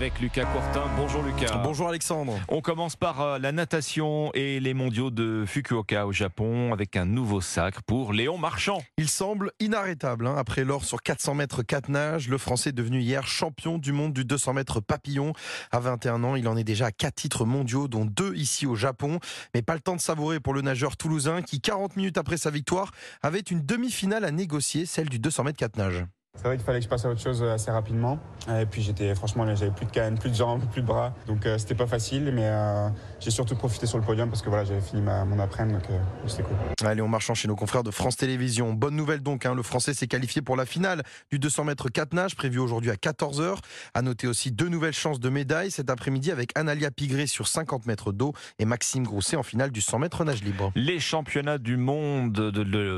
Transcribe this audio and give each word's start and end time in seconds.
avec 0.00 0.20
Lucas 0.20 0.44
Courtin. 0.44 0.84
Bonjour 0.96 1.24
Lucas. 1.24 1.60
Bonjour 1.64 1.88
Alexandre. 1.88 2.38
On 2.48 2.60
commence 2.60 2.94
par 2.94 3.20
euh, 3.20 3.38
la 3.40 3.50
natation 3.50 4.30
et 4.32 4.60
les 4.60 4.72
mondiaux 4.72 5.10
de 5.10 5.42
Fukuoka 5.44 6.06
au 6.06 6.12
Japon 6.12 6.72
avec 6.72 6.94
un 6.94 7.04
nouveau 7.04 7.40
sacre 7.40 7.82
pour 7.82 8.12
Léon 8.12 8.38
Marchand. 8.38 8.80
Il 8.96 9.08
semble 9.08 9.50
inarrêtable. 9.58 10.28
Hein. 10.28 10.36
Après 10.38 10.62
l'or 10.62 10.84
sur 10.84 11.02
400 11.02 11.34
mètres 11.34 11.64
4 11.64 11.88
nages, 11.88 12.28
le 12.28 12.38
Français 12.38 12.70
est 12.70 12.72
devenu 12.72 13.00
hier 13.00 13.26
champion 13.26 13.76
du 13.76 13.90
monde 13.90 14.12
du 14.12 14.24
200 14.24 14.52
mètres 14.52 14.78
papillon. 14.78 15.32
À 15.72 15.80
21 15.80 16.22
ans, 16.22 16.36
il 16.36 16.46
en 16.46 16.56
est 16.56 16.62
déjà 16.62 16.86
à 16.86 16.92
4 16.92 17.16
titres 17.16 17.44
mondiaux, 17.44 17.88
dont 17.88 18.04
2 18.04 18.36
ici 18.36 18.66
au 18.66 18.76
Japon. 18.76 19.18
Mais 19.52 19.62
pas 19.62 19.74
le 19.74 19.80
temps 19.80 19.96
de 19.96 20.00
savourer 20.00 20.38
pour 20.38 20.54
le 20.54 20.62
nageur 20.62 20.96
toulousain 20.96 21.42
qui, 21.42 21.60
40 21.60 21.96
minutes 21.96 22.18
après 22.18 22.36
sa 22.36 22.50
victoire, 22.50 22.92
avait 23.20 23.40
une 23.40 23.66
demi-finale 23.66 24.24
à 24.24 24.30
négocier, 24.30 24.86
celle 24.86 25.08
du 25.08 25.18
200 25.18 25.42
mètres 25.42 25.58
4 25.58 25.76
nages. 25.76 26.04
C'est 26.38 26.44
vrai 26.44 26.56
qu'il 26.56 26.64
fallait 26.64 26.78
que 26.78 26.84
je 26.84 26.88
passe 26.88 27.04
à 27.04 27.10
autre 27.10 27.20
chose 27.20 27.42
assez 27.42 27.72
rapidement. 27.72 28.16
Et 28.48 28.64
puis 28.64 28.80
j'étais 28.80 29.12
franchement, 29.16 29.44
j'avais 29.56 29.72
plus 29.72 29.86
de 29.86 29.90
cannes, 29.90 30.16
plus 30.16 30.30
de 30.30 30.36
jambes, 30.36 30.62
plus 30.70 30.82
de 30.82 30.86
bras. 30.86 31.12
Donc 31.26 31.44
euh, 31.44 31.58
c'était 31.58 31.74
pas 31.74 31.88
facile, 31.88 32.30
mais 32.32 32.44
euh, 32.44 32.88
j'ai 33.18 33.32
surtout 33.32 33.56
profité 33.56 33.86
sur 33.86 33.98
le 33.98 34.04
podium 34.04 34.28
parce 34.30 34.42
que 34.42 34.48
voilà, 34.48 34.64
j'avais 34.64 34.80
fini 34.80 35.02
mon 35.02 35.40
après-midi, 35.40 35.80
donc 35.80 35.90
euh, 35.90 35.98
c'était 36.28 36.44
cool. 36.44 36.54
Allez, 36.86 37.02
on 37.02 37.08
marchant 37.08 37.34
chez 37.34 37.48
nos 37.48 37.56
confrères 37.56 37.82
de 37.82 37.90
France 37.90 38.16
Télévisions. 38.16 38.72
Bonne 38.72 38.94
nouvelle 38.94 39.20
donc, 39.20 39.46
hein, 39.46 39.54
le 39.54 39.64
Français 39.64 39.94
s'est 39.94 40.06
qualifié 40.06 40.40
pour 40.40 40.54
la 40.54 40.64
finale 40.64 41.02
du 41.32 41.40
200 41.40 41.64
mètres 41.64 41.88
4 41.88 42.12
nages, 42.12 42.36
prévue 42.36 42.60
aujourd'hui 42.60 42.92
à 42.92 42.94
14h. 42.94 43.56
À 43.94 44.02
noter 44.02 44.28
aussi 44.28 44.52
deux 44.52 44.68
nouvelles 44.68 44.94
chances 44.94 45.18
de 45.18 45.30
médaille 45.30 45.72
cet 45.72 45.90
après-midi 45.90 46.30
avec 46.30 46.56
Analia 46.56 46.92
Pigré 46.92 47.26
sur 47.26 47.48
50 47.48 47.86
mètres 47.86 48.12
d'eau 48.12 48.32
et 48.60 48.64
Maxime 48.64 49.02
Grousset 49.02 49.36
en 49.36 49.42
finale 49.42 49.72
du 49.72 49.80
100 49.80 49.98
mètres 49.98 50.24
nage 50.24 50.44
libre. 50.44 50.70
Les 50.76 51.00
championnats 51.00 51.58
du 51.58 51.76
monde 51.76 52.32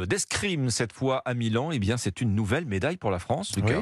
d'escrime 0.07 0.69
cette 0.69 0.93
fois 0.93 1.23
à 1.25 1.33
Milan, 1.33 1.71
eh 1.73 1.79
bien 1.79 1.97
c'est 1.97 2.21
une 2.21 2.35
nouvelle 2.35 2.67
médaille 2.67 2.99
pour 2.99 3.11
la 3.11 3.19
France. 3.19 3.30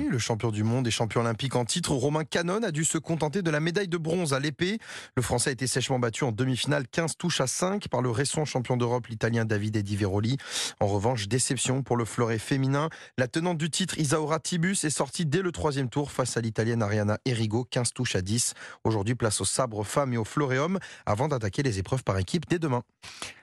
Oui, 0.03 0.09
le 0.11 0.19
champion 0.19 0.51
du 0.51 0.63
monde 0.63 0.87
et 0.87 0.91
champion 0.91 1.23
olympique 1.23 1.57
en 1.57 1.65
titre, 1.65 1.93
Romain 1.93 2.25
Canon, 2.25 2.63
a 2.63 2.71
dû 2.71 2.85
se 2.85 2.99
contenter 2.99 3.43
de 3.43 3.51
la 3.51 3.61
médaille 3.61 3.89
de 3.89 3.97
bronze 3.97 4.35
à 4.35 4.41
l'épée. 4.41 4.79
Le 5.17 5.23
Français 5.23 5.51
a 5.51 5.53
été 5.53 5.67
sèchement 5.67 5.99
battu 5.99 6.25
en 6.25 6.33
demi-finale 6.33 6.87
15 6.87 7.17
touches 7.17 7.41
à 7.41 7.47
5 7.47 7.89
par 7.89 8.03
le 8.03 8.11
récent 8.11 8.45
champion 8.45 8.77
d'Europe, 8.77 9.07
l'Italien 9.07 9.45
David 9.45 9.79
Di 9.79 9.97
Veroli. 9.97 10.37
En 10.81 10.87
revanche, 10.87 11.29
déception 11.29 11.83
pour 11.83 11.97
le 11.97 12.05
fleuret 12.05 12.39
féminin. 12.39 12.91
La 13.17 13.27
tenante 13.27 13.59
du 13.59 13.71
titre, 13.71 13.99
Isaura 13.99 14.39
Tibus, 14.39 14.85
est 14.85 14.91
sortie 14.91 15.25
dès 15.25 15.43
le 15.43 15.53
troisième 15.53 15.89
tour 15.89 16.13
face 16.13 16.37
à 16.37 16.41
l'Italienne 16.41 16.83
Ariana 16.83 17.19
Erigo, 17.25 17.65
15 17.65 17.93
touches 17.95 18.17
à 18.17 18.23
10. 18.23 18.55
Aujourd'hui, 18.85 19.15
place 19.15 19.41
au 19.41 19.45
sabre 19.45 19.85
femme 19.85 20.13
et 20.13 20.19
au 20.19 20.25
fleuret 20.25 20.59
homme 20.59 20.79
avant 21.07 21.29
d'attaquer 21.29 21.63
les 21.63 21.79
épreuves 21.79 22.05
par 22.05 22.19
équipe 22.19 22.47
dès 22.49 22.59
demain. 22.59 22.83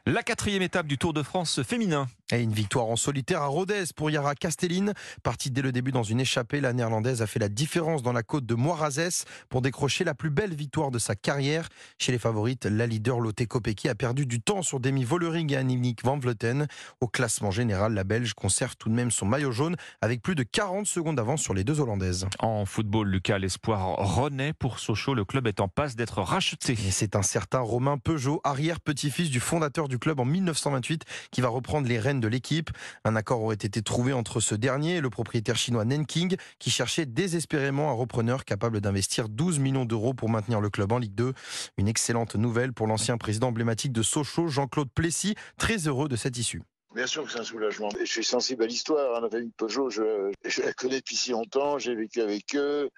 La 0.07 0.21
quatrième 0.21 0.61
étape 0.61 0.85
du 0.85 0.99
Tour 0.99 1.13
de 1.13 1.23
France 1.23 1.63
féminin. 1.63 2.05
Et 2.31 2.39
une 2.41 2.53
victoire 2.53 2.85
en 2.85 2.95
solitaire 2.95 3.41
à 3.41 3.47
Rodez 3.47 3.85
pour 3.95 4.11
Yara 4.11 4.35
Castelline. 4.35 4.93
Partie 5.23 5.49
dès 5.49 5.63
le 5.63 5.71
début 5.71 5.91
dans 5.91 6.03
une 6.03 6.19
échappée, 6.19 6.61
la 6.61 6.73
néerlandaise 6.73 7.23
a 7.23 7.27
fait 7.27 7.39
la 7.39 7.49
différence 7.49 8.03
dans 8.03 8.13
la 8.13 8.21
côte 8.21 8.45
de 8.45 8.53
Moirazès 8.53 9.25
pour 9.49 9.63
décrocher 9.63 10.03
la 10.03 10.13
plus 10.13 10.29
belle 10.29 10.53
victoire 10.53 10.91
de 10.91 10.99
sa 10.99 11.15
carrière. 11.15 11.69
Chez 11.97 12.11
les 12.11 12.19
favorites, 12.19 12.65
la 12.65 12.85
leader 12.85 13.19
Lotte 13.19 13.47
Kopecky 13.47 13.89
a 13.89 13.95
perdu 13.95 14.27
du 14.27 14.41
temps 14.41 14.61
sur 14.61 14.79
Demi 14.79 15.03
Vollering 15.03 15.53
et 15.53 15.57
Annemiek 15.57 16.03
van 16.03 16.19
Vleuten. 16.19 16.67
Au 17.01 17.07
classement 17.07 17.49
général, 17.49 17.93
la 17.93 18.03
Belge 18.03 18.35
conserve 18.35 18.75
tout 18.75 18.89
de 18.89 18.95
même 18.95 19.09
son 19.09 19.25
maillot 19.25 19.51
jaune 19.51 19.75
avec 20.01 20.21
plus 20.21 20.35
de 20.35 20.43
40 20.43 20.85
secondes 20.85 21.15
d'avance 21.15 21.41
sur 21.41 21.55
les 21.55 21.63
deux 21.63 21.79
Hollandaises. 21.79 22.27
En 22.39 22.65
football, 22.65 23.07
Lucas, 23.07 23.39
l'espoir 23.39 23.97
renaît 23.97 24.53
pour 24.53 24.77
Sochaux. 24.77 25.15
Le 25.15 25.25
club 25.25 25.47
est 25.47 25.59
en 25.59 25.67
passe 25.67 25.95
d'être 25.95 26.21
racheté. 26.21 26.73
Et 26.73 26.91
c'est 26.91 27.15
un 27.15 27.23
certain 27.23 27.59
Romain 27.59 27.97
Peugeot, 27.97 28.41
arrière-petit-fils 28.43 29.29
du 29.31 29.39
fondateur 29.39 29.87
du 29.87 29.94
club 29.97 30.19
en 30.19 30.25
1928, 30.25 31.03
qui 31.31 31.41
va 31.41 31.49
reprendre 31.49 31.87
les 31.87 31.99
rênes 31.99 32.19
de 32.19 32.27
l'équipe. 32.27 32.69
Un 33.03 33.15
accord 33.15 33.41
aurait 33.41 33.55
été 33.55 33.81
trouvé 33.81 34.13
entre 34.13 34.39
ce 34.39 34.55
dernier 34.55 34.95
et 34.95 35.01
le 35.01 35.09
propriétaire 35.09 35.55
chinois 35.55 35.85
Nanking, 35.85 36.35
qui 36.59 36.69
cherchait 36.69 37.05
désespérément 37.05 37.89
un 37.89 37.93
repreneur 37.93 38.45
capable 38.45 38.81
d'investir 38.81 39.29
12 39.29 39.59
millions 39.59 39.85
d'euros 39.85 40.13
pour 40.13 40.29
maintenir 40.29 40.61
le 40.61 40.69
club 40.69 40.91
en 40.91 40.99
Ligue 40.99 41.15
2. 41.15 41.33
Une 41.77 41.87
excellente 41.87 42.35
nouvelle 42.35 42.73
pour 42.73 42.87
l'ancien 42.87 43.17
président 43.17 43.47
emblématique 43.47 43.91
de 43.91 44.01
Sochaux, 44.03 44.47
Jean-Claude 44.47 44.89
Plessis, 44.93 45.35
très 45.57 45.87
heureux 45.87 46.07
de 46.07 46.15
cette 46.15 46.37
issue. 46.37 46.61
Bien 46.95 47.07
sûr 47.07 47.25
que 47.25 47.31
c'est 47.31 47.39
un 47.39 47.43
soulagement. 47.43 47.89
Je 47.99 48.05
suis 48.05 48.23
sensible 48.23 48.63
à 48.63 48.67
l'histoire. 48.67 49.17
Hein, 49.17 49.21
la 49.21 49.29
famille 49.29 49.51
Peugeot, 49.57 49.89
je, 49.89 50.31
la 50.63 50.73
connais 50.73 50.97
depuis 51.01 51.17
si 51.17 51.31
longtemps, 51.31 51.77
j'ai 51.77 51.93
vécu 51.93 52.21
avec 52.21 52.55
eux. 52.55 52.89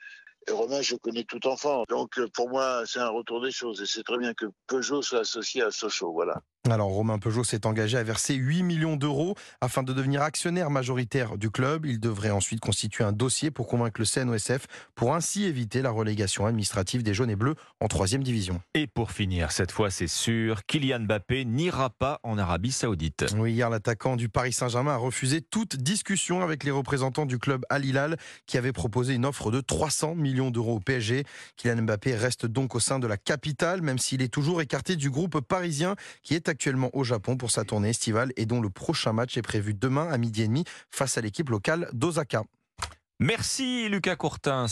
Romain, 0.49 0.81
je 0.81 0.95
connais 0.95 1.23
tout 1.23 1.45
enfant. 1.47 1.83
Donc 1.89 2.23
pour 2.33 2.47
moi, 2.47 2.83
c'est 2.85 2.99
un 2.99 3.09
retour 3.09 3.41
des 3.41 3.51
choses. 3.51 3.81
Et 3.81 3.87
c'est 3.87 4.03
très 4.03 4.19
bien 4.19 4.35
que 4.35 4.45
Peugeot 4.67 5.01
soit 5.01 5.21
associé 5.21 5.63
à 5.63 5.71
Sochaux. 5.71 6.13
Voilà. 6.13 6.41
Alors 6.71 6.89
Romain 6.89 7.17
Peugeot 7.17 7.43
s'est 7.43 7.65
engagé 7.65 7.97
à 7.97 8.03
verser 8.03 8.33
8 8.33 8.63
millions 8.63 8.97
d'euros 8.97 9.35
afin 9.61 9.83
de 9.83 9.93
devenir 9.93 10.21
actionnaire 10.21 10.69
majoritaire 10.69 11.37
du 11.37 11.49
club. 11.49 11.85
Il 11.85 11.99
devrait 11.99 12.31
ensuite 12.31 12.59
constituer 12.59 13.03
un 13.03 13.13
dossier 13.13 13.51
pour 13.51 13.67
convaincre 13.67 14.01
le 14.01 14.05
CNOSF 14.05 14.67
pour 14.93 15.15
ainsi 15.15 15.45
éviter 15.45 15.81
la 15.81 15.91
relégation 15.91 16.45
administrative 16.45 17.03
des 17.03 17.13
jaunes 17.13 17.29
et 17.29 17.35
bleus 17.35 17.55
en 17.79 17.87
troisième 17.87 18.21
division. 18.23 18.61
Et 18.73 18.85
pour 18.87 19.11
finir, 19.11 19.51
cette 19.51 19.71
fois 19.71 19.89
c'est 19.89 20.07
sûr, 20.07 20.65
Kylian 20.65 21.01
Mbappé 21.01 21.45
n'ira 21.45 21.89
pas 21.89 22.19
en 22.23 22.37
Arabie 22.37 22.71
Saoudite. 22.71 23.25
Oui, 23.37 23.53
hier 23.53 23.69
l'attaquant 23.69 24.17
du 24.17 24.27
Paris 24.27 24.53
Saint-Germain 24.53 24.93
a 24.93 24.97
refusé 24.97 25.41
toute 25.41 25.77
discussion 25.77 26.41
avec 26.41 26.63
les 26.65 26.71
représentants 26.71 27.25
du 27.25 27.39
club 27.39 27.65
Al 27.69 27.85
Hilal 27.85 28.17
qui 28.45 28.57
avait 28.57 28.73
proposé 28.73 29.13
une 29.13 29.25
offre 29.25 29.51
de 29.51 29.61
300 29.61 30.15
millions 30.15 30.51
d'euros 30.51 30.75
au 30.75 30.79
PSG. 30.79 31.23
Kylian 31.55 31.83
Mbappé 31.83 32.15
reste 32.15 32.45
donc 32.45 32.75
au 32.75 32.79
sein 32.81 32.99
de 32.99 33.07
la 33.07 33.17
capitale 33.17 33.81
même 33.81 33.99
s'il 33.99 34.21
est 34.21 34.33
toujours 34.33 34.61
écarté 34.61 34.97
du 34.97 35.09
groupe 35.09 35.39
parisien 35.39 35.95
qui 36.23 36.33
est 36.33 36.49
actuellement 36.57 36.89
au 36.93 37.03
Japon 37.03 37.37
pour 37.37 37.51
sa 37.51 37.63
tournée 37.65 37.89
estivale 37.89 38.31
et 38.35 38.47
dont 38.47 38.61
le 38.61 38.71
prochain 38.71 39.13
match 39.13 39.37
est 39.37 39.43
prévu 39.43 39.75
demain 39.75 40.09
à 40.09 40.17
midi 40.17 40.41
et 40.41 40.47
demi 40.47 40.63
face 40.89 41.15
à 41.15 41.21
l'équipe 41.21 41.51
locale 41.51 41.87
d'Osaka. 41.93 42.45
Merci 43.19 43.89
Lucas 43.89 44.15
Courtin. 44.15 44.65